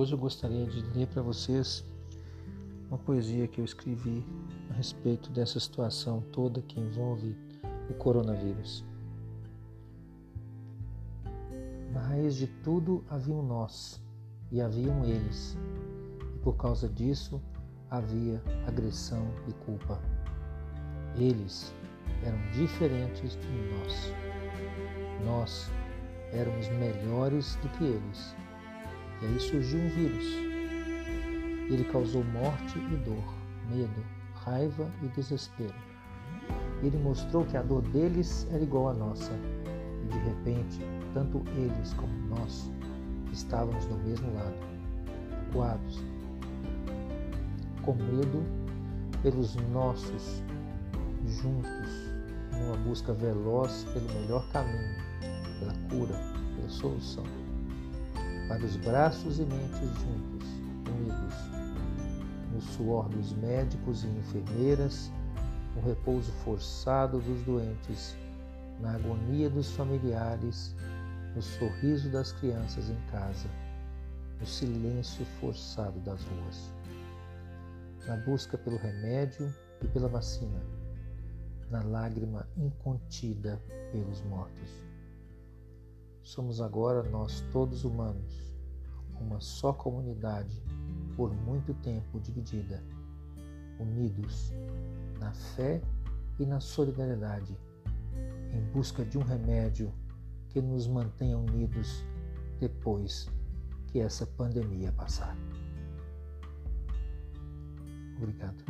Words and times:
Hoje 0.00 0.14
eu 0.14 0.18
gostaria 0.18 0.64
de 0.64 0.80
ler 0.96 1.08
para 1.08 1.20
vocês 1.20 1.84
uma 2.88 2.96
poesia 2.96 3.46
que 3.46 3.60
eu 3.60 3.64
escrevi 3.66 4.24
a 4.70 4.72
respeito 4.72 5.28
dessa 5.30 5.60
situação 5.60 6.22
toda 6.32 6.62
que 6.62 6.80
envolve 6.80 7.36
o 7.90 7.92
coronavírus. 7.92 8.82
Na 11.92 12.00
raiz 12.00 12.36
de 12.36 12.46
tudo 12.46 13.04
havia 13.10 13.34
um 13.34 13.42
nós 13.42 14.02
e 14.50 14.62
haviam 14.62 15.04
eles, 15.04 15.58
e 16.34 16.38
por 16.38 16.56
causa 16.56 16.88
disso 16.88 17.38
havia 17.90 18.42
agressão 18.66 19.30
e 19.48 19.52
culpa. 19.66 20.00
Eles 21.14 21.74
eram 22.24 22.38
diferentes 22.52 23.32
de 23.32 23.48
nós. 23.74 24.14
Nós 25.26 25.70
éramos 26.32 26.70
melhores 26.70 27.56
do 27.56 27.68
que 27.76 27.84
eles. 27.84 28.34
E 29.22 29.26
aí 29.26 29.40
surgiu 29.40 29.80
um 29.80 29.88
vírus. 29.88 30.24
Ele 31.68 31.84
causou 31.92 32.24
morte 32.24 32.78
e 32.78 32.96
dor, 32.96 33.34
medo, 33.70 34.04
raiva 34.34 34.90
e 35.02 35.08
desespero. 35.08 35.74
Ele 36.82 36.96
mostrou 36.98 37.44
que 37.44 37.56
a 37.56 37.62
dor 37.62 37.82
deles 37.82 38.46
era 38.50 38.62
igual 38.62 38.88
à 38.88 38.94
nossa. 38.94 39.32
E 40.04 40.06
de 40.08 40.18
repente, 40.18 40.80
tanto 41.12 41.42
eles 41.56 41.92
como 41.94 42.12
nós 42.28 42.70
estávamos 43.32 43.84
do 43.86 43.96
mesmo 43.98 44.32
lado, 44.34 44.54
acuados, 45.48 46.02
com 47.82 47.94
medo 47.94 48.42
pelos 49.22 49.54
nossos 49.70 50.42
juntos, 51.26 52.10
numa 52.52 52.76
busca 52.78 53.12
veloz 53.12 53.84
pelo 53.92 54.08
melhor 54.20 54.46
caminho, 54.50 54.96
pela 55.58 55.74
cura, 55.90 56.18
pela 56.56 56.68
solução. 56.68 57.49
Para 58.50 58.64
os 58.64 58.74
braços 58.78 59.38
e 59.38 59.44
mentes 59.44 59.78
juntos, 59.78 60.48
unidos, 60.88 61.34
no 62.52 62.60
suor 62.60 63.08
dos 63.08 63.32
médicos 63.34 64.02
e 64.02 64.08
enfermeiras, 64.08 65.08
no 65.76 65.82
repouso 65.82 66.32
forçado 66.44 67.20
dos 67.20 67.44
doentes, 67.44 68.16
na 68.80 68.96
agonia 68.96 69.48
dos 69.48 69.70
familiares, 69.70 70.74
no 71.32 71.40
sorriso 71.40 72.10
das 72.10 72.32
crianças 72.32 72.90
em 72.90 72.98
casa, 73.12 73.48
no 74.40 74.46
silêncio 74.46 75.24
forçado 75.40 76.00
das 76.00 76.20
ruas, 76.24 76.74
na 78.08 78.16
busca 78.16 78.58
pelo 78.58 78.78
remédio 78.78 79.54
e 79.80 79.86
pela 79.86 80.08
vacina, 80.08 80.60
na 81.70 81.84
lágrima 81.84 82.48
incontida 82.56 83.62
pelos 83.92 84.20
mortos. 84.22 84.90
Somos 86.30 86.60
agora 86.60 87.02
nós 87.10 87.40
todos 87.50 87.84
humanos, 87.84 88.54
uma 89.20 89.40
só 89.40 89.72
comunidade, 89.72 90.62
por 91.16 91.34
muito 91.34 91.74
tempo 91.74 92.20
dividida, 92.20 92.80
unidos 93.80 94.52
na 95.18 95.32
fé 95.32 95.82
e 96.38 96.46
na 96.46 96.60
solidariedade, 96.60 97.58
em 98.52 98.60
busca 98.72 99.04
de 99.04 99.18
um 99.18 99.22
remédio 99.22 99.92
que 100.50 100.62
nos 100.62 100.86
mantenha 100.86 101.36
unidos 101.36 102.04
depois 102.60 103.28
que 103.88 103.98
essa 103.98 104.24
pandemia 104.24 104.92
passar. 104.92 105.36
Obrigado. 108.18 108.62